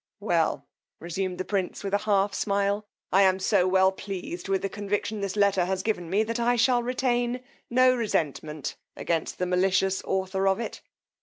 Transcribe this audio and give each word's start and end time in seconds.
Well, 0.19 0.65
resumed 0.99 1.37
the 1.37 1.45
prince 1.45 1.83
with 1.83 1.93
a 1.93 1.99
half 1.99 2.33
smile, 2.33 2.87
I 3.11 3.21
am 3.21 3.37
so 3.37 3.67
well 3.67 3.91
pleased 3.91 4.49
with 4.49 4.63
the 4.63 4.67
conviction 4.67 5.21
this 5.21 5.35
letter 5.35 5.65
has 5.65 5.83
given 5.83 6.09
me, 6.09 6.23
that 6.23 6.39
I 6.39 6.55
shall 6.55 6.81
retain 6.81 7.41
no 7.69 7.93
resentment 7.95 8.77
against 8.95 9.37
the 9.37 9.45
malicious 9.45 10.01
author 10.03 10.47
of 10.47 10.59
it. 10.59 10.81